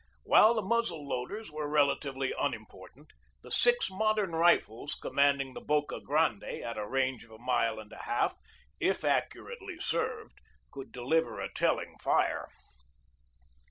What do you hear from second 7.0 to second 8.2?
of a mile and a